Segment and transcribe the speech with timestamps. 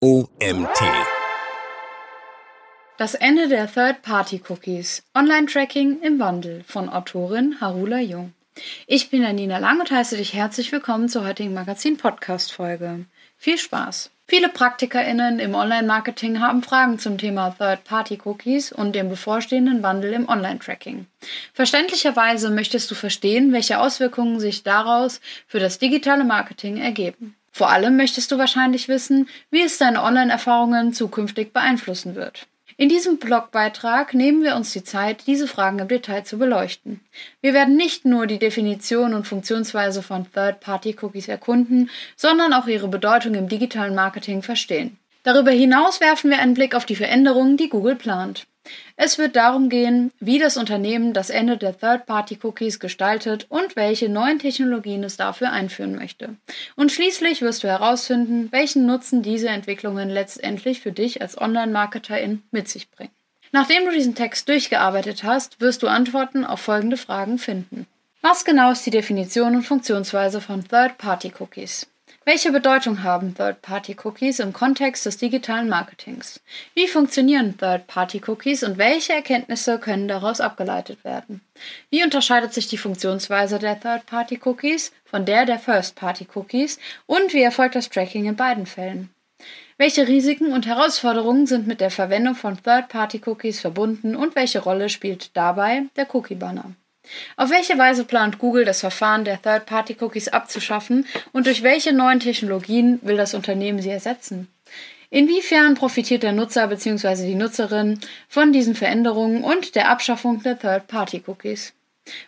[0.00, 0.78] OMT.
[2.98, 5.02] Das Ende der Third-Party-Cookies.
[5.12, 8.32] Online-Tracking im Wandel von Autorin Harula Jung.
[8.86, 13.06] Ich bin Janina Lang und heiße dich herzlich willkommen zur heutigen Magazin-Podcast-Folge.
[13.38, 14.12] Viel Spaß!
[14.28, 21.06] Viele PraktikerInnen im Online-Marketing haben Fragen zum Thema Third-Party-Cookies und dem bevorstehenden Wandel im Online-Tracking.
[21.54, 27.34] Verständlicherweise möchtest du verstehen, welche Auswirkungen sich daraus für das digitale Marketing ergeben.
[27.52, 32.46] Vor allem möchtest du wahrscheinlich wissen, wie es deine Online-Erfahrungen zukünftig beeinflussen wird.
[32.80, 37.00] In diesem Blogbeitrag nehmen wir uns die Zeit, diese Fragen im Detail zu beleuchten.
[37.40, 43.34] Wir werden nicht nur die Definition und Funktionsweise von Third-Party-Cookies erkunden, sondern auch ihre Bedeutung
[43.34, 44.96] im digitalen Marketing verstehen.
[45.24, 48.46] Darüber hinaus werfen wir einen Blick auf die Veränderungen, die Google plant.
[48.96, 54.38] Es wird darum gehen, wie das Unternehmen das Ende der Third-Party-Cookies gestaltet und welche neuen
[54.38, 56.36] Technologien es dafür einführen möchte.
[56.76, 62.68] Und schließlich wirst du herausfinden, welchen Nutzen diese Entwicklungen letztendlich für dich als Online-Marketerin mit
[62.68, 63.12] sich bringen.
[63.52, 67.86] Nachdem du diesen Text durchgearbeitet hast, wirst du Antworten auf folgende Fragen finden.
[68.20, 71.86] Was genau ist die Definition und Funktionsweise von Third-Party-Cookies?
[72.28, 76.42] Welche Bedeutung haben Third-Party-Cookies im Kontext des digitalen Marketings?
[76.74, 81.40] Wie funktionieren Third-Party-Cookies und welche Erkenntnisse können daraus abgeleitet werden?
[81.88, 87.88] Wie unterscheidet sich die Funktionsweise der Third-Party-Cookies von der der First-Party-Cookies und wie erfolgt das
[87.88, 89.08] Tracking in beiden Fällen?
[89.78, 95.34] Welche Risiken und Herausforderungen sind mit der Verwendung von Third-Party-Cookies verbunden und welche Rolle spielt
[95.34, 96.74] dabei der Cookie-Banner?
[97.36, 102.98] Auf welche Weise plant Google das Verfahren der Third-Party-Cookies abzuschaffen und durch welche neuen Technologien
[103.02, 104.48] will das Unternehmen sie ersetzen?
[105.10, 107.26] Inwiefern profitiert der Nutzer bzw.
[107.26, 111.72] die Nutzerin von diesen Veränderungen und der Abschaffung der Third-Party-Cookies?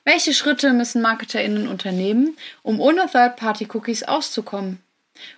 [0.04, 4.80] Welche Schritte müssen MarketerInnen unternehmen, um ohne Third-Party-Cookies auszukommen?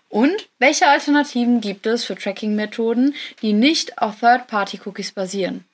[0.08, 5.64] Und welche Alternativen gibt es für Tracking-Methoden, die nicht auf Third-Party-Cookies basieren?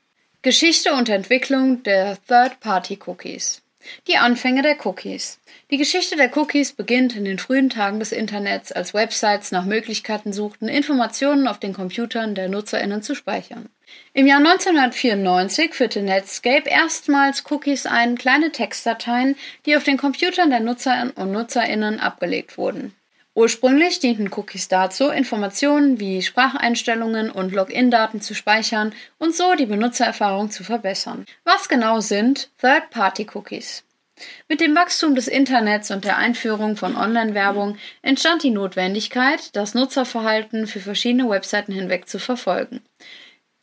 [0.40, 3.60] Geschichte und Entwicklung der Third-Party-Cookies.
[4.06, 5.40] Die Anfänge der Cookies.
[5.70, 10.32] Die Geschichte der Cookies beginnt in den frühen Tagen des Internets, als Websites nach Möglichkeiten
[10.32, 13.68] suchten, Informationen auf den Computern der Nutzerinnen zu speichern.
[14.12, 20.60] Im Jahr 1994 führte Netscape erstmals Cookies ein, kleine Textdateien, die auf den Computern der
[20.60, 22.94] Nutzer und Nutzerinnen abgelegt wurden.
[23.38, 30.50] Ursprünglich dienten Cookies dazu, Informationen wie Spracheinstellungen und Login-Daten zu speichern und so die Benutzererfahrung
[30.50, 31.24] zu verbessern.
[31.44, 33.84] Was genau sind Third-Party-Cookies?
[34.48, 40.66] Mit dem Wachstum des Internets und der Einführung von Online-Werbung entstand die Notwendigkeit, das Nutzerverhalten
[40.66, 42.80] für verschiedene Webseiten hinweg zu verfolgen.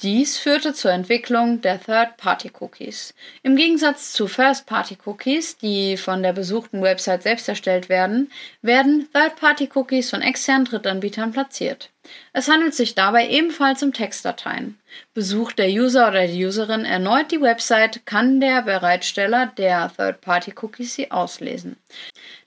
[0.01, 3.13] Dies führte zur Entwicklung der Third-Party-Cookies.
[3.44, 8.29] Im Gegensatz zu First-Party-Cookies, die von der besuchten Website selbst erstellt werden,
[8.61, 11.91] werden Third-Party-Cookies von externen Drittanbietern platziert.
[12.33, 14.77] Es handelt sich dabei ebenfalls um Textdateien.
[15.13, 21.11] Besucht der User oder die Userin erneut die Website, kann der Bereitsteller der Third-Party-Cookies sie
[21.11, 21.77] auslesen.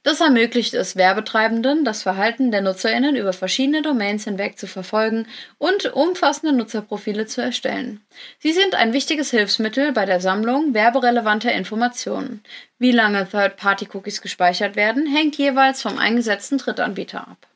[0.03, 5.27] Das ermöglicht es Werbetreibenden, das Verhalten der Nutzerinnen über verschiedene Domains hinweg zu verfolgen
[5.59, 8.01] und umfassende Nutzerprofile zu erstellen.
[8.39, 12.43] Sie sind ein wichtiges Hilfsmittel bei der Sammlung werberelevanter Informationen.
[12.79, 17.47] Wie lange Third-Party-Cookies gespeichert werden, hängt jeweils vom eingesetzten Drittanbieter ab.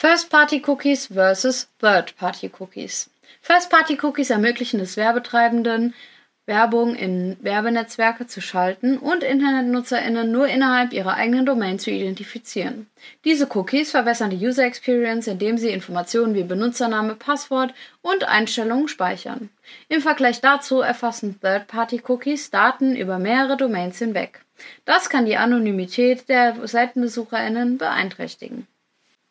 [0.00, 3.10] First-Party-Cookies versus Third-Party-Cookies.
[3.42, 5.92] First-Party-Cookies ermöglichen es Werbetreibenden,
[6.46, 12.86] Werbung in Werbenetzwerke zu schalten und InternetnutzerInnen nur innerhalb ihrer eigenen Domain zu identifizieren.
[13.24, 19.50] Diese Cookies verbessern die User Experience, indem sie Informationen wie Benutzername, Passwort und Einstellungen speichern.
[19.88, 24.44] Im Vergleich dazu erfassen Third-Party-Cookies Daten über mehrere Domains hinweg.
[24.84, 28.68] Das kann die Anonymität der SeitenbesucherInnen beeinträchtigen.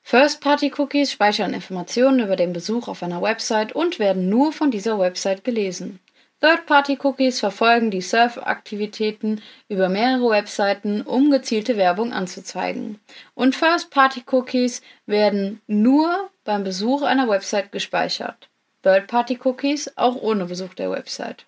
[0.10, 5.44] First-Party-Cookies speichern Informationen über den Besuch auf einer Website und werden nur von dieser Website
[5.44, 6.00] gelesen.
[6.40, 13.02] Third-Party-Cookies verfolgen die Surf-Aktivitäten über mehrere Webseiten, um gezielte Werbung anzuzeigen.
[13.36, 18.48] Und First-Party-Cookies werden nur beim Besuch einer Website gespeichert.
[18.84, 21.47] Third-Party-Cookies auch ohne Besuch der Website.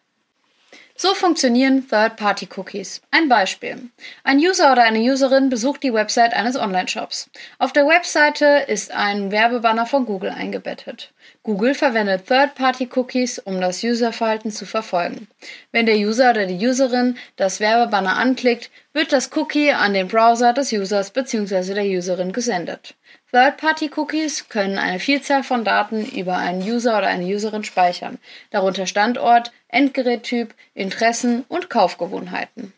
[1.02, 3.00] So funktionieren Third-Party-Cookies.
[3.10, 3.90] Ein Beispiel.
[4.26, 7.30] Ein User oder eine Userin besucht die Website eines Online-Shops.
[7.58, 11.14] Auf der Webseite ist ein Werbebanner von Google eingebettet.
[11.44, 15.30] Google verwendet Third-Party-Cookies, um das Userverhalten zu verfolgen.
[15.72, 20.52] Wenn der User oder die Userin das Werbebanner anklickt, wird das Cookie an den Browser
[20.52, 21.76] des Users bzw.
[21.76, 22.96] der Userin gesendet.
[23.32, 28.18] Third-Party-Cookies können eine Vielzahl von Daten über einen User oder eine Userin speichern,
[28.50, 32.74] darunter Standort, Endgerättyp, Interessen und Kaufgewohnheiten.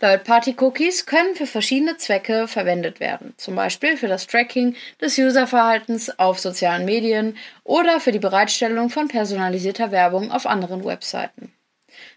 [0.00, 6.38] Third-Party-Cookies können für verschiedene Zwecke verwendet werden, zum Beispiel für das Tracking des Userverhaltens auf
[6.38, 11.53] sozialen Medien oder für die Bereitstellung von personalisierter Werbung auf anderen Webseiten.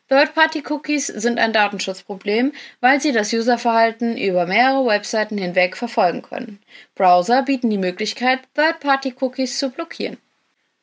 [0.10, 6.60] Third-Party-Cookies sind ein Datenschutzproblem, weil sie das Userverhalten über mehrere Webseiten hinweg verfolgen können.
[6.96, 10.18] Browser bieten die Möglichkeit, Third-Party-Cookies zu blockieren.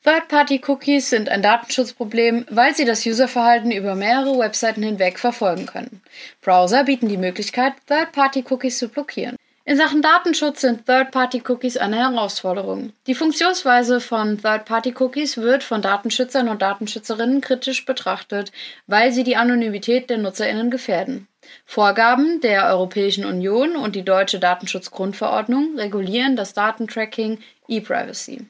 [0.03, 6.03] Third-Party-Cookies sind ein Datenschutzproblem, weil sie das Userverhalten über mehrere Webseiten hinweg verfolgen können.
[6.41, 9.35] Browser bieten die Möglichkeit, Third-Party-Cookies zu blockieren.
[9.67, 12.93] In Sachen Datenschutz sind Third-Party-Cookies eine Herausforderung.
[13.07, 18.51] Die Funktionsweise von Third-Party-Cookies wird von Datenschützern und Datenschützerinnen kritisch betrachtet,
[18.85, 21.27] weil sie die Anonymität der Nutzerinnen gefährden.
[21.65, 28.45] Vorgaben der Europäischen Union und die deutsche Datenschutzgrundverordnung regulieren das Datentracking E-Privacy.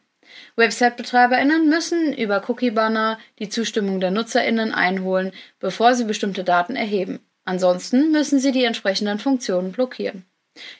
[0.57, 5.31] Website-BetreiberInnen müssen über Cookie-Banner die Zustimmung der NutzerInnen einholen,
[5.61, 7.21] bevor sie bestimmte Daten erheben.
[7.45, 10.25] Ansonsten müssen sie die entsprechenden Funktionen blockieren.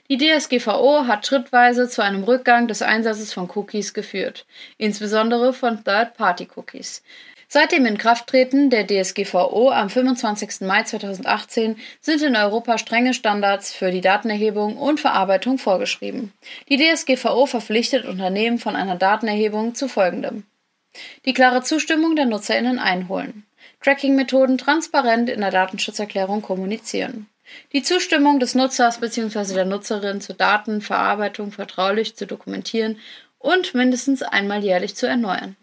[0.10, 4.45] Die DSGVO hat schrittweise zu einem Rückgang des Einsatzes von Cookies geführt,
[4.77, 7.01] insbesondere von Third-Party-Cookies.
[7.48, 10.62] Seit dem Inkrafttreten der DSGVO am 25.
[10.62, 16.33] Mai 2018 sind in Europa strenge Standards für die Datenerhebung und Verarbeitung vorgeschrieben.
[16.69, 20.44] Die DSGVO verpflichtet Unternehmen von einer Datenerhebung zu folgendem.
[21.25, 23.45] Die klare Zustimmung der Nutzerinnen einholen.
[23.81, 27.27] Tracking-Methoden transparent in der Datenschutzerklärung kommunizieren.
[27.74, 29.54] Die Zustimmung des Nutzers bzw.
[29.54, 33.00] der Nutzerin zur Datenverarbeitung vertraulich zu dokumentieren
[33.40, 35.56] und mindestens einmal jährlich zu erneuern.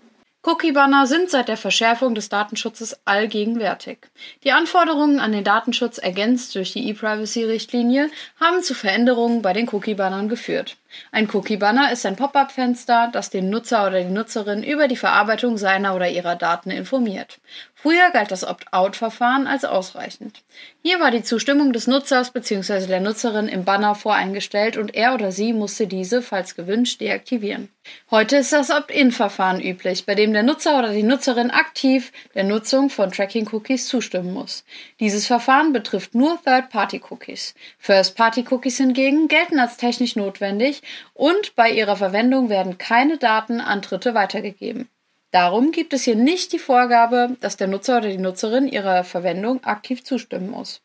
[0.45, 3.99] Cookie-Banner sind seit der Verschärfung des Datenschutzes allgegenwärtig.
[4.43, 10.29] Die Anforderungen an den Datenschutz ergänzt durch die E-Privacy-Richtlinie haben zu Veränderungen bei den Cookie-Bannern
[10.29, 10.79] geführt.
[11.13, 15.95] Ein Cookie-Banner ist ein Pop-up-Fenster, das den Nutzer oder die Nutzerin über die Verarbeitung seiner
[15.95, 17.39] oder ihrer Daten informiert.
[17.83, 20.45] Früher galt das Opt-out-Verfahren als ausreichend.
[20.85, 22.87] Hier war die Zustimmung des Nutzers bzw.
[22.87, 27.71] der Nutzerin im Banner voreingestellt und er oder sie musste diese, falls gewünscht, deaktivieren.
[28.09, 32.89] Heute ist das Opt-in-Verfahren üblich, bei dem der Nutzer oder die Nutzerin aktiv der Nutzung
[32.89, 34.63] von Tracking-Cookies zustimmen muss.
[35.01, 37.57] Dieses Verfahren betrifft nur Third-Party-Cookies.
[37.79, 40.83] First-Party-Cookies hingegen gelten als technisch notwendig
[41.15, 44.89] und bei ihrer Verwendung werden keine Daten an Dritte weitergegeben.
[45.33, 49.65] Darum gibt es hier nicht die Vorgabe, dass der Nutzer oder die Nutzerin ihrer Verwendung
[49.65, 50.83] aktiv zustimmen muss.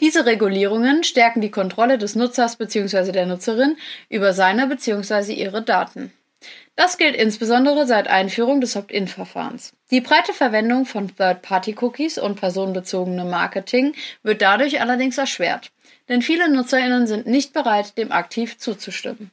[0.00, 3.12] Diese Regulierungen stärken die Kontrolle des Nutzers bzw.
[3.12, 3.76] der Nutzerin
[4.08, 5.34] über seine bzw.
[5.34, 6.10] ihre Daten.
[6.74, 9.74] Das gilt insbesondere seit Einführung des Opt-in-Verfahrens.
[9.90, 15.72] Die breite Verwendung von Third-Party-Cookies und personenbezogenem Marketing wird dadurch allerdings erschwert,
[16.08, 19.30] denn viele Nutzerinnen sind nicht bereit, dem aktiv zuzustimmen.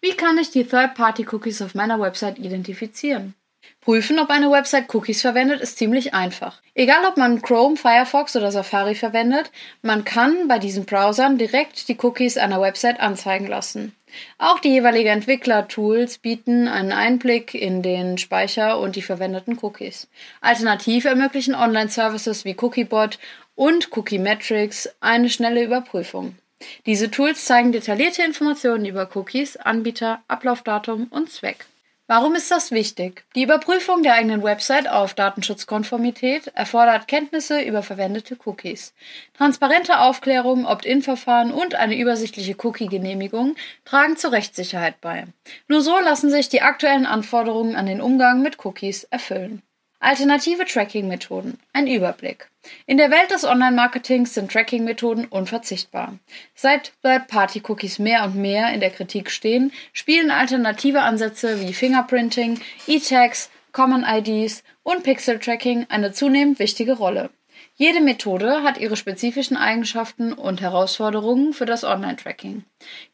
[0.00, 3.34] Wie kann ich die Third-Party-Cookies auf meiner Website identifizieren?
[3.80, 6.60] Prüfen, ob eine Website Cookies verwendet, ist ziemlich einfach.
[6.74, 11.96] Egal ob man Chrome, Firefox oder Safari verwendet, man kann bei diesen Browsern direkt die
[12.02, 13.94] Cookies einer Website anzeigen lassen.
[14.38, 20.08] Auch die jeweiligen Entwickler-Tools bieten einen Einblick in den Speicher und die verwendeten Cookies.
[20.40, 23.18] Alternativ ermöglichen Online-Services wie Cookiebot
[23.54, 26.36] und Cookie Metrics eine schnelle Überprüfung.
[26.86, 31.66] Diese Tools zeigen detaillierte Informationen über Cookies, Anbieter, Ablaufdatum und Zweck.
[32.08, 33.24] Warum ist das wichtig?
[33.34, 38.94] Die Überprüfung der eigenen Website auf Datenschutzkonformität erfordert Kenntnisse über verwendete Cookies.
[39.36, 45.24] Transparente Aufklärung, Opt-in-Verfahren und eine übersichtliche Cookie-Genehmigung tragen zur Rechtssicherheit bei.
[45.66, 49.62] Nur so lassen sich die aktuellen Anforderungen an den Umgang mit Cookies erfüllen.
[50.06, 51.58] Alternative Tracking-Methoden.
[51.72, 52.46] Ein Überblick.
[52.86, 56.16] In der Welt des Online-Marketings sind Tracking-Methoden unverzichtbar.
[56.54, 63.50] Seit Third-Party-Cookies mehr und mehr in der Kritik stehen, spielen alternative Ansätze wie Fingerprinting, E-Tags,
[63.72, 67.30] Common IDs und Pixel-Tracking eine zunehmend wichtige Rolle.
[67.78, 72.64] Jede Methode hat ihre spezifischen Eigenschaften und Herausforderungen für das Online-Tracking.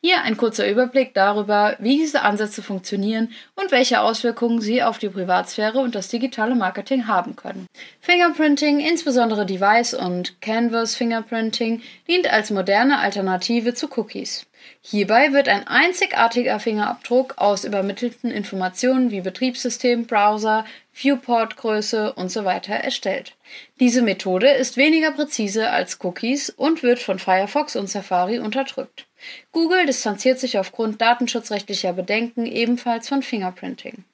[0.00, 5.08] Hier ein kurzer Überblick darüber, wie diese Ansätze funktionieren und welche Auswirkungen sie auf die
[5.08, 7.66] Privatsphäre und das digitale Marketing haben können.
[7.98, 14.46] Fingerprinting, insbesondere Device und Canvas Fingerprinting, dient als moderne Alternative zu Cookies.
[14.80, 22.60] Hierbei wird ein einzigartiger Fingerabdruck aus übermittelten Informationen wie Betriebssystem, Browser, Viewport-Größe usw.
[22.66, 23.34] So erstellt.
[23.80, 29.06] Diese Methode ist weniger präzise als Cookies und wird von Firefox und Safari unterdrückt.
[29.52, 34.04] Google distanziert sich aufgrund datenschutzrechtlicher Bedenken ebenfalls von Fingerprinting.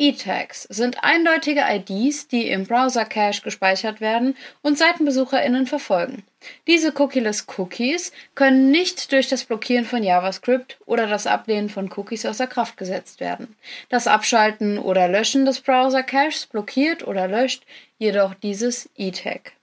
[0.00, 6.22] E-Tags sind eindeutige IDs, die im Browser-Cache gespeichert werden und SeitenbesucherInnen verfolgen.
[6.68, 12.24] Diese Cookieless Cookies können nicht durch das Blockieren von JavaScript oder das Ablehnen von Cookies
[12.24, 13.56] außer Kraft gesetzt werden.
[13.88, 17.64] Das Abschalten oder Löschen des Browser-Caches blockiert oder löscht
[17.98, 19.57] jedoch dieses E-Tag.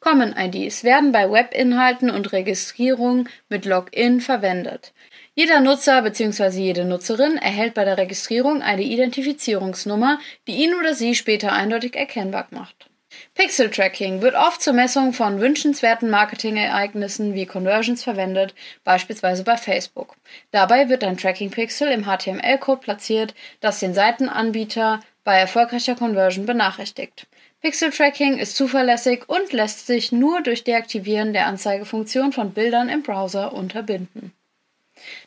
[0.00, 4.94] Common IDs werden bei Webinhalten und Registrierung mit Login verwendet.
[5.34, 6.58] Jeder Nutzer bzw.
[6.58, 12.46] jede Nutzerin erhält bei der Registrierung eine Identifizierungsnummer, die ihn oder sie später eindeutig erkennbar
[12.50, 12.90] macht.
[13.34, 18.54] Pixel Tracking wird oft zur Messung von wünschenswerten Marketingereignissen wie Conversions verwendet,
[18.84, 20.16] beispielsweise bei Facebook.
[20.50, 27.26] Dabei wird ein Tracking-Pixel im HTML-Code platziert, das den Seitenanbieter bei erfolgreicher Conversion benachrichtigt.
[27.60, 33.02] Pixel Tracking ist zuverlässig und lässt sich nur durch Deaktivieren der Anzeigefunktion von Bildern im
[33.02, 34.32] Browser unterbinden.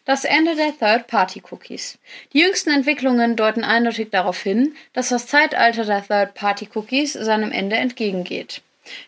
[0.06, 2.00] Das Ende der Third-Party-Cookies.
[2.34, 8.62] Die jüngsten Entwicklungen deuten eindeutig darauf hin, dass das Zeitalter der Third-Party-Cookies seinem Ende entgegengeht.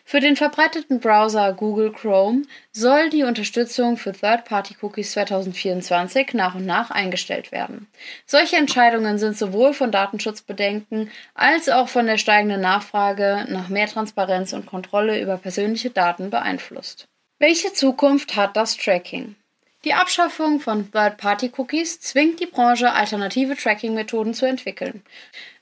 [0.04, 2.42] Für den verbreiteten Browser Google Chrome
[2.72, 7.86] soll die Unterstützung für Third-Party-Cookies 2024 nach und nach eingestellt werden.
[8.24, 14.52] Solche Entscheidungen sind sowohl von Datenschutzbedenken als auch von der steigenden Nachfrage nach mehr Transparenz
[14.52, 17.08] und Kontrolle über persönliche Daten beeinflusst.
[17.38, 19.36] Welche Zukunft hat das Tracking?
[19.84, 25.02] Die Abschaffung von Third-Party-Cookies zwingt die Branche, alternative Tracking-Methoden zu entwickeln.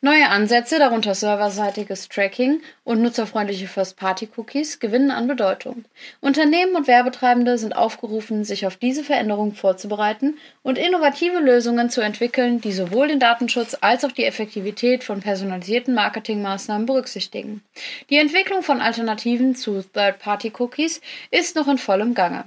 [0.01, 5.85] Neue Ansätze, darunter serverseitiges Tracking und nutzerfreundliche First-Party-Cookies, gewinnen an Bedeutung.
[6.21, 12.63] Unternehmen und Werbetreibende sind aufgerufen, sich auf diese Veränderungen vorzubereiten und innovative Lösungen zu entwickeln,
[12.63, 17.63] die sowohl den Datenschutz als auch die Effektivität von personalisierten Marketingmaßnahmen berücksichtigen.
[18.09, 22.45] Die Entwicklung von Alternativen zu Third-Party-Cookies ist noch in vollem Gange.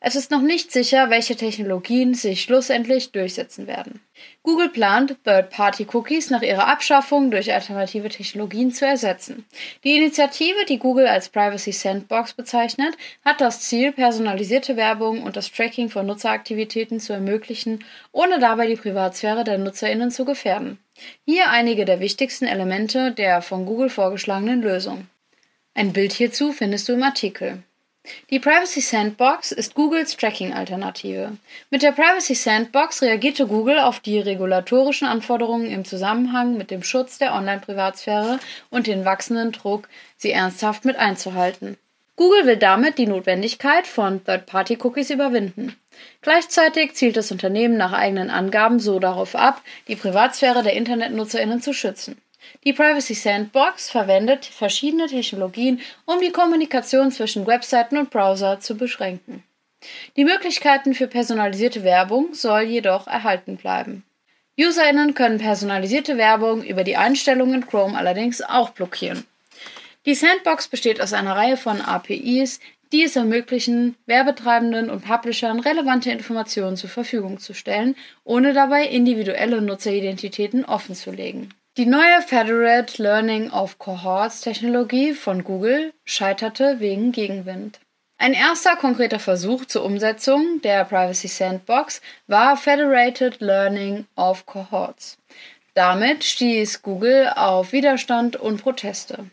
[0.00, 4.00] Es ist noch nicht sicher, welche Technologien sich schlussendlich durchsetzen werden.
[4.42, 9.44] Google plant, Third-Party-Cookies nach ihrer Abschaffung durch alternative Technologien zu ersetzen.
[9.84, 15.52] Die Initiative, die Google als Privacy Sandbox bezeichnet, hat das Ziel, personalisierte Werbung und das
[15.52, 20.78] Tracking von Nutzeraktivitäten zu ermöglichen, ohne dabei die Privatsphäre der Nutzerinnen zu gefährden.
[21.24, 25.06] Hier einige der wichtigsten Elemente der von Google vorgeschlagenen Lösung.
[25.74, 27.62] Ein Bild hierzu findest du im Artikel.
[28.30, 31.36] Die Privacy Sandbox ist Googles Tracking-Alternative.
[31.70, 37.18] Mit der Privacy Sandbox reagierte Google auf die regulatorischen Anforderungen im Zusammenhang mit dem Schutz
[37.18, 38.38] der Online-Privatsphäre
[38.70, 41.76] und den wachsenden Druck, sie ernsthaft mit einzuhalten.
[42.16, 45.76] Google will damit die Notwendigkeit von Third-Party-Cookies überwinden.
[46.20, 51.72] Gleichzeitig zielt das Unternehmen nach eigenen Angaben so darauf ab, die Privatsphäre der Internetnutzerinnen zu
[51.72, 52.20] schützen.
[52.64, 59.44] Die Privacy Sandbox verwendet verschiedene Technologien, um die Kommunikation zwischen Webseiten und Browser zu beschränken.
[60.16, 64.04] Die Möglichkeiten für personalisierte Werbung soll jedoch erhalten bleiben.
[64.58, 69.24] UserInnen können personalisierte Werbung über die Einstellungen in Chrome allerdings auch blockieren.
[70.04, 72.58] Die Sandbox besteht aus einer Reihe von APIs,
[72.92, 79.60] die es ermöglichen, Werbetreibenden und Publishern relevante Informationen zur Verfügung zu stellen, ohne dabei individuelle
[79.60, 81.54] Nutzeridentitäten offenzulegen.
[81.78, 87.78] Die neue Federated Learning of Cohorts Technologie von Google scheiterte wegen Gegenwind.
[88.18, 95.18] Ein erster konkreter Versuch zur Umsetzung der Privacy Sandbox war Federated Learning of Cohorts.
[95.74, 99.26] Damit stieß Google auf Widerstand und Proteste.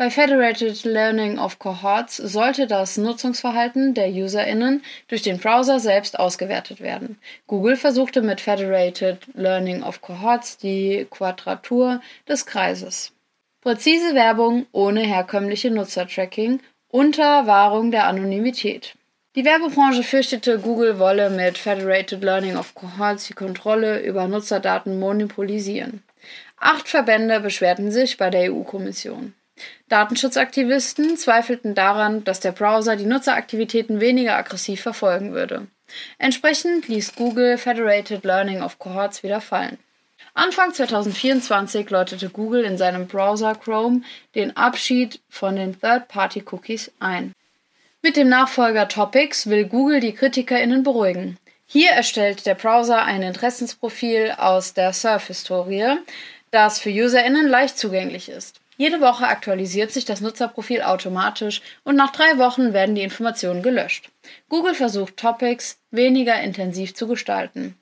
[0.00, 6.80] Bei Federated Learning of Cohorts sollte das Nutzungsverhalten der UserInnen durch den Browser selbst ausgewertet
[6.80, 7.18] werden.
[7.46, 13.12] Google versuchte mit Federated Learning of Cohorts die Quadratur des Kreises.
[13.60, 18.94] Präzise Werbung ohne herkömmliche Nutzertracking unter Wahrung der Anonymität.
[19.36, 26.02] Die Werbebranche fürchtete, Google wolle mit Federated Learning of Cohorts die Kontrolle über Nutzerdaten monopolisieren.
[26.56, 29.34] Acht Verbände beschwerten sich bei der EU-Kommission.
[29.88, 35.66] Datenschutzaktivisten zweifelten daran, dass der Browser die Nutzeraktivitäten weniger aggressiv verfolgen würde.
[36.18, 39.78] Entsprechend ließ Google Federated Learning of Cohorts wieder fallen.
[40.34, 44.02] Anfang 2024 läutete Google in seinem Browser Chrome
[44.34, 47.34] den Abschied von den Third-Party-Cookies ein.
[48.02, 51.36] Mit dem Nachfolger Topics will Google die KritikerInnen beruhigen.
[51.66, 55.98] Hier erstellt der Browser ein Interessensprofil aus der Surf-Historie,
[56.50, 58.59] das für UserInnen leicht zugänglich ist.
[58.80, 64.10] Jede Woche aktualisiert sich das Nutzerprofil automatisch und nach drei Wochen werden die Informationen gelöscht.
[64.48, 67.76] Google versucht Topics weniger intensiv zu gestalten.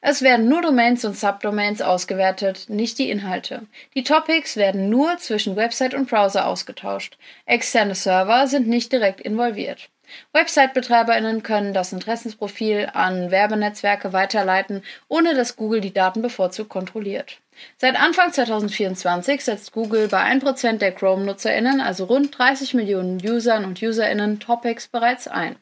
[0.00, 3.66] Es werden nur Domains und Subdomains ausgewertet, nicht die Inhalte.
[3.96, 7.18] Die Topics werden nur zwischen Website und Browser ausgetauscht.
[7.46, 9.90] Externe Server sind nicht direkt involviert.
[10.32, 17.38] Website-BetreiberInnen können das Interessensprofil an Werbenetzwerke weiterleiten, ohne dass Google die Daten bevorzugt kontrolliert.
[17.76, 23.80] Seit Anfang 2024 setzt Google bei 1% der Chrome-NutzerInnen, also rund 30 Millionen Usern und
[23.82, 25.56] UserInnen, Topics bereits ein.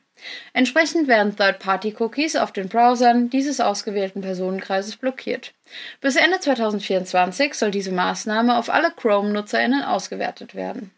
[0.52, 5.52] Entsprechend werden Third-Party-Cookies auf den Browsern dieses ausgewählten Personenkreises blockiert.
[6.00, 10.92] Bis Ende 2024 soll diese Maßnahme auf alle Chrome-NutzerInnen ausgewertet werden.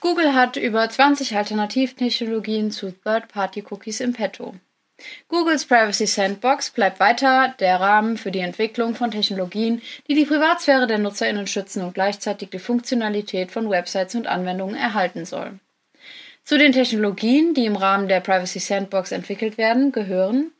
[0.00, 4.54] Google hat über 20 Alternativtechnologien zu Third-Party-Cookies im Petto.
[5.28, 10.86] Googles Privacy Sandbox bleibt weiter der Rahmen für die Entwicklung von Technologien, die die Privatsphäre
[10.86, 15.58] der Nutzerinnen schützen und gleichzeitig die Funktionalität von Websites und Anwendungen erhalten soll.
[16.44, 20.50] Zu den Technologien, die im Rahmen der Privacy Sandbox entwickelt werden, gehören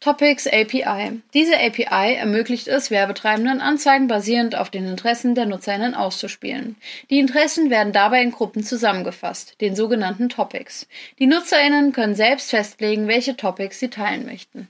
[0.00, 1.20] Topics API.
[1.34, 6.76] Diese API ermöglicht es Werbetreibenden, Anzeigen basierend auf den Interessen der Nutzerinnen auszuspielen.
[7.10, 10.88] Die Interessen werden dabei in Gruppen zusammengefasst, den sogenannten Topics.
[11.18, 14.68] Die Nutzerinnen können selbst festlegen, welche Topics sie teilen möchten.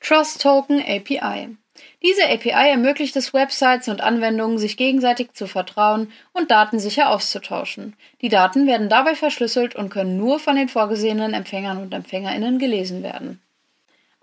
[0.00, 1.56] Trust Token API.
[2.02, 7.94] Diese API ermöglicht es Websites und Anwendungen, sich gegenseitig zu vertrauen und Daten sicher auszutauschen.
[8.20, 13.04] Die Daten werden dabei verschlüsselt und können nur von den vorgesehenen Empfängern und Empfängerinnen gelesen
[13.04, 13.40] werden.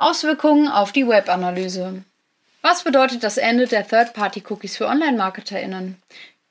[0.02, 2.02] Auswirkungen auf die Webanalyse.
[2.64, 6.02] Was bedeutet das Ende der Third-Party-Cookies für Online-MarketerInnen?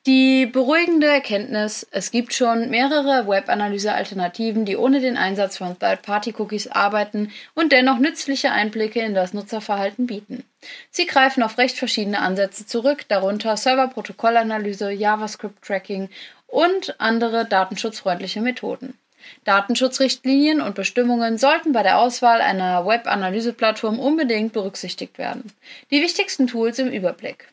[0.06, 7.32] Die beruhigende Erkenntnis, es gibt schon mehrere Webanalyse-Alternativen, die ohne den Einsatz von Third-Party-Cookies arbeiten
[7.56, 10.44] und dennoch nützliche Einblicke in das Nutzerverhalten bieten.
[10.92, 16.08] Sie greifen auf recht verschiedene Ansätze zurück, darunter Server-Protokollanalyse, JavaScript-Tracking
[16.46, 18.94] und andere datenschutzfreundliche Methoden.
[19.44, 25.52] Datenschutzrichtlinien und Bestimmungen sollten bei der Auswahl einer Web-Analyseplattform unbedingt berücksichtigt werden.
[25.90, 27.48] Die wichtigsten Tools im Überblick.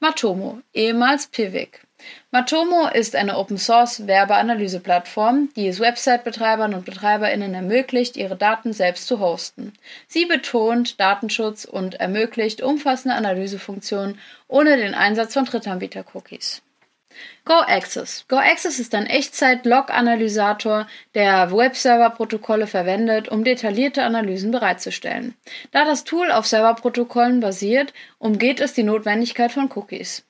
[0.00, 1.82] Matomo, ehemals Pivik.
[2.30, 9.72] Matomo ist eine Open-Source-Werbeanalyseplattform, die es Website-Betreibern und BetreiberInnen ermöglicht, ihre Daten selbst zu hosten.
[10.06, 16.62] Sie betont Datenschutz und ermöglicht umfassende Analysefunktionen ohne den Einsatz von Drittanbieter-Cookies.
[17.44, 18.26] GoAccess.
[18.28, 25.34] GoAccess ist ein Echtzeit-Log-Analysator, der Webserver-Protokolle verwendet, um detaillierte Analysen bereitzustellen.
[25.70, 30.24] Da das Tool auf Serverprotokollen basiert, umgeht es die Notwendigkeit von Cookies.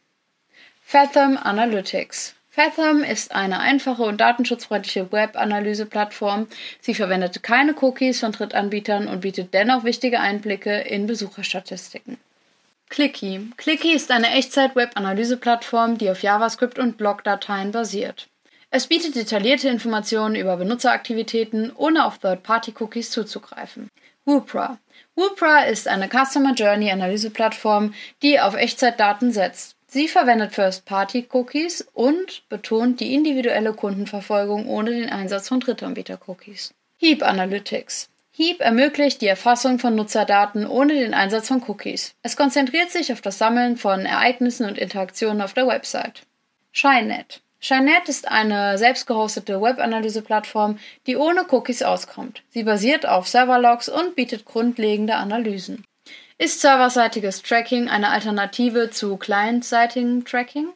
[0.83, 2.35] Fathom Analytics.
[2.51, 6.49] Fathom ist eine einfache und datenschutzfreundliche Web-Analyse-Plattform.
[6.81, 12.19] Sie verwendet keine Cookies von Drittanbietern und bietet dennoch wichtige Einblicke in Besucherstatistiken.
[12.89, 13.51] Clicky.
[13.57, 18.29] Clicky ist eine Echtzeit-Web-Analyse-Plattform, die auf JavaScript und Blog-Dateien basiert.
[18.71, 23.89] Es bietet detaillierte Informationen über Benutzeraktivitäten, ohne auf Third-Party-Cookies zuzugreifen.
[24.25, 24.79] Woopra.
[25.15, 29.75] Woopra ist eine Customer Journey Analyse-Plattform, die auf Echtzeitdaten setzt.
[29.87, 36.75] Sie verwendet First-Party-Cookies und betont die individuelle Kundenverfolgung ohne den Einsatz von Drittanbieter-Cookies.
[36.99, 38.11] Heap Analytics.
[38.39, 42.15] Heap ermöglicht die Erfassung von Nutzerdaten ohne den Einsatz von Cookies.
[42.23, 46.23] Es konzentriert sich auf das Sammeln von Ereignissen und Interaktionen auf der Website.
[46.71, 47.41] ShineNet.
[47.59, 52.45] ShineNet ist eine selbstgehostete Webanalyse-Plattform, die ohne Cookies auskommt.
[52.51, 55.85] Sie basiert auf Serverlogs und bietet grundlegende Analysen.
[56.39, 60.69] Ist serverseitiges Tracking eine Alternative zu clientseitigem Tracking?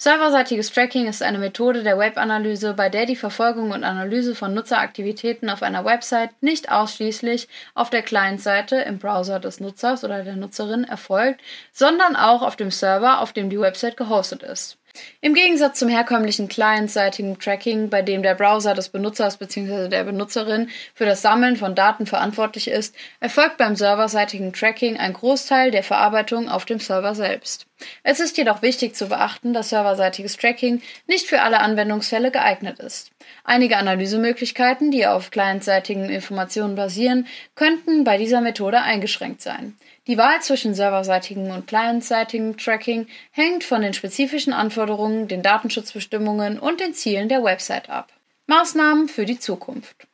[0.00, 5.50] Serverseitiges Tracking ist eine Methode der Webanalyse, bei der die Verfolgung und Analyse von Nutzeraktivitäten
[5.50, 10.84] auf einer Website nicht ausschließlich auf der Client-Seite im Browser des Nutzers oder der Nutzerin
[10.84, 11.40] erfolgt,
[11.72, 14.78] sondern auch auf dem Server, auf dem die Website gehostet ist.
[15.20, 19.88] Im Gegensatz zum herkömmlichen clientseitigen Tracking, bei dem der Browser des Benutzers bzw.
[19.88, 25.70] der Benutzerin für das Sammeln von Daten verantwortlich ist, erfolgt beim serverseitigen Tracking ein Großteil
[25.70, 27.66] der Verarbeitung auf dem Server selbst.
[28.02, 33.10] Es ist jedoch wichtig zu beachten, dass serverseitiges Tracking nicht für alle Anwendungsfälle geeignet ist.
[33.44, 39.76] Einige Analysemöglichkeiten, die auf clientseitigen Informationen basieren, könnten bei dieser Methode eingeschränkt sein.
[40.06, 46.80] Die Wahl zwischen serverseitigem und clientseitigem Tracking hängt von den spezifischen Anforderungen, den Datenschutzbestimmungen und
[46.80, 48.08] den Zielen der Website ab.
[48.46, 50.07] Maßnahmen für die Zukunft.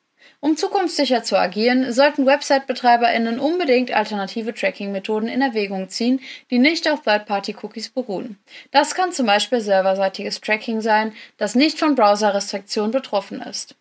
[0.44, 7.00] Um zukunftssicher zu agieren, sollten Website-BetreiberInnen unbedingt alternative Tracking-Methoden in Erwägung ziehen, die nicht auf
[7.00, 8.38] Third-Party-Cookies beruhen.
[8.70, 13.74] Das kann zum Beispiel serverseitiges Tracking sein, das nicht von Browser-Restriktionen betroffen ist.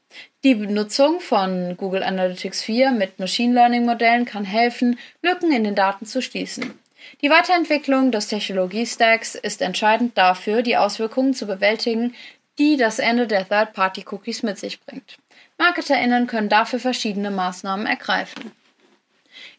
[0.46, 6.06] Die Benutzung von Google Analytics 4 mit Machine Learning-Modellen kann helfen, Lücken in den Daten
[6.06, 6.80] zu schließen.
[7.22, 12.16] Die Weiterentwicklung des Technologiestacks ist entscheidend dafür, die Auswirkungen zu bewältigen,
[12.58, 15.18] die das Ende der Third-Party-Cookies mit sich bringt.
[15.58, 18.52] MarketerInnen können dafür verschiedene Maßnahmen ergreifen.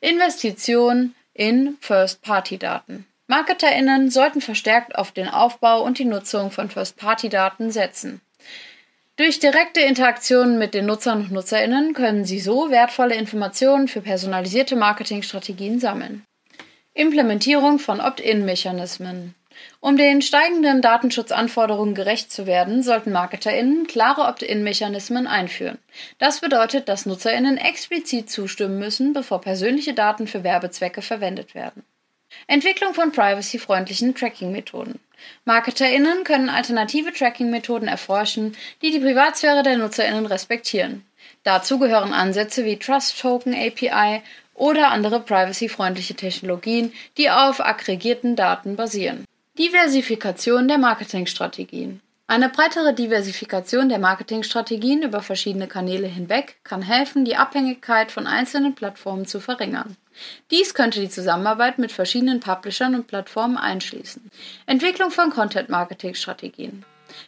[0.00, 3.06] Investition in First-Party-Daten.
[3.26, 8.20] MarketerInnen sollten verstärkt auf den Aufbau und die Nutzung von First-Party-Daten setzen.
[9.16, 14.74] Durch direkte Interaktionen mit den Nutzern und Nutzerinnen können sie so wertvolle Informationen für personalisierte
[14.76, 16.26] Marketingstrategien sammeln.
[16.94, 19.34] Implementierung von Opt-in-Mechanismen.
[19.80, 25.78] Um den steigenden Datenschutzanforderungen gerecht zu werden, sollten MarketerInnen klare Opt-in-Mechanismen einführen.
[26.18, 31.84] Das bedeutet, dass NutzerInnen explizit zustimmen müssen, bevor persönliche Daten für Werbezwecke verwendet werden.
[32.46, 34.98] Entwicklung von privacy-freundlichen Tracking-Methoden.
[35.44, 41.04] MarketerInnen können alternative Tracking-Methoden erforschen, die die Privatsphäre der NutzerInnen respektieren.
[41.42, 44.22] Dazu gehören Ansätze wie Trust Token API
[44.54, 49.24] oder andere privacy-freundliche Technologien, die auf aggregierten Daten basieren.
[49.56, 52.00] Diversifikation der Marketingstrategien.
[52.26, 58.74] Eine breitere Diversifikation der Marketingstrategien über verschiedene Kanäle hinweg kann helfen, die Abhängigkeit von einzelnen
[58.74, 59.96] Plattformen zu verringern.
[60.50, 64.28] Dies könnte die Zusammenarbeit mit verschiedenen Publishern und Plattformen einschließen.
[64.66, 66.84] Entwicklung von Content-Marketing-Strategien.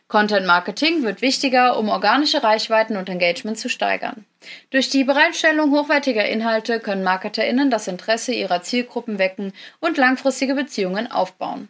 [0.08, 4.24] Content Marketing wird wichtiger, um organische Reichweiten und Engagement zu steigern.
[4.70, 11.08] Durch die Bereitstellung hochwertiger Inhalte können MarketerInnen das Interesse ihrer Zielgruppen wecken und langfristige Beziehungen
[11.08, 11.68] aufbauen.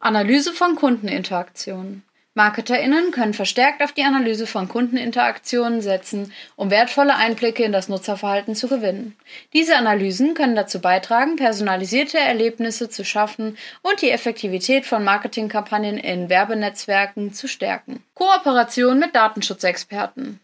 [0.00, 2.04] Analyse von Kundeninteraktionen.
[2.34, 8.54] MarketerInnen können verstärkt auf die Analyse von Kundeninteraktionen setzen, um wertvolle Einblicke in das Nutzerverhalten
[8.54, 9.16] zu gewinnen.
[9.52, 16.28] Diese Analysen können dazu beitragen, personalisierte Erlebnisse zu schaffen und die Effektivität von Marketingkampagnen in
[16.28, 18.04] Werbenetzwerken zu stärken.
[18.14, 20.38] Kooperation mit Datenschutzexperten.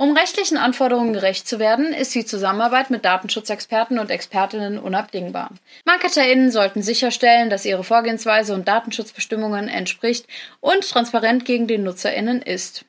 [0.00, 5.50] Um rechtlichen Anforderungen gerecht zu werden, ist die Zusammenarbeit mit Datenschutzexperten und Expertinnen unabdingbar.
[5.84, 10.26] MarketerInnen sollten sicherstellen, dass ihre Vorgehensweise und Datenschutzbestimmungen entspricht
[10.60, 12.86] und transparent gegen den NutzerInnen ist.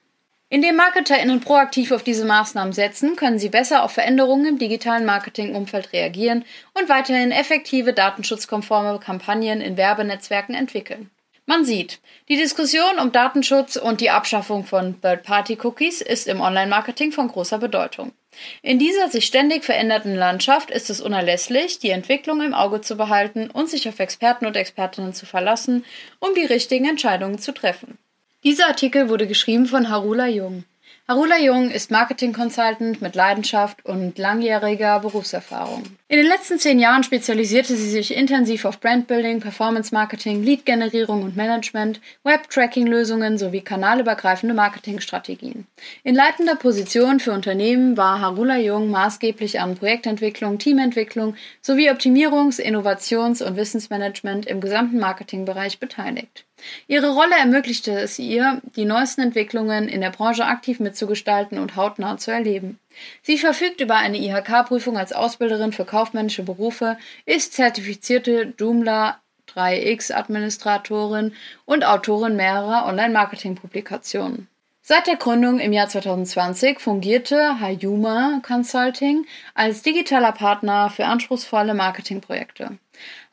[0.48, 5.92] Indem MarketerInnen proaktiv auf diese Maßnahmen setzen, können sie besser auf Veränderungen im digitalen Marketingumfeld
[5.92, 6.46] reagieren
[6.80, 11.10] und weiterhin effektive datenschutzkonforme Kampagnen in Werbenetzwerken entwickeln.
[11.52, 17.28] Man sieht, die Diskussion um Datenschutz und die Abschaffung von Third-Party-Cookies ist im Online-Marketing von
[17.28, 18.14] großer Bedeutung.
[18.62, 23.52] In dieser sich ständig verändernden Landschaft ist es unerlässlich, die Entwicklung im Auge zu behalten
[23.52, 25.84] und sich auf Experten und Expertinnen zu verlassen,
[26.22, 27.98] um die richtigen Entscheidungen zu treffen.
[28.46, 30.64] Dieser Artikel wurde geschrieben von Harula Jung.
[31.08, 35.84] Harula Jung ist Marketing-Consultant mit Leidenschaft und langjähriger Berufserfahrung.
[36.08, 42.00] In den letzten zehn Jahren spezialisierte sie sich intensiv auf Brandbuilding, Performance-Marketing, Lead-Generierung und Management,
[42.24, 45.66] Web-Tracking-Lösungen sowie kanalübergreifende Marketingstrategien.
[46.04, 53.42] In leitender Position für Unternehmen war Harula Jung maßgeblich an Projektentwicklung, Teamentwicklung sowie Optimierungs-, Innovations-
[53.42, 56.46] und Wissensmanagement im gesamten Marketingbereich beteiligt.
[56.88, 62.18] Ihre Rolle ermöglichte es ihr, die neuesten Entwicklungen in der Branche aktiv mitzugestalten und hautnah
[62.18, 62.80] zu erleben.
[63.22, 69.20] Sie verfügt über eine IHK-Prüfung als Ausbilderin für kaufmännische Berufe, ist zertifizierte Joomla
[69.56, 71.34] 3X-Administratorin
[71.66, 74.48] und Autorin mehrerer Online-Marketing-Publikationen.
[74.84, 82.78] Seit der Gründung im Jahr 2020 fungierte Hayuma Consulting als digitaler Partner für anspruchsvolle Marketingprojekte.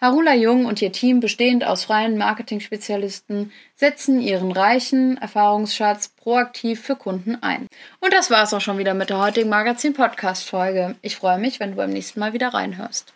[0.00, 6.96] Harula Jung und ihr Team, bestehend aus freien Marketing-Spezialisten, setzen ihren reichen Erfahrungsschatz proaktiv für
[6.96, 7.66] Kunden ein.
[8.00, 10.96] Und das war's auch schon wieder mit der heutigen Magazin-Podcast-Folge.
[11.02, 13.12] Ich freue mich, wenn du beim nächsten Mal wieder reinhörst.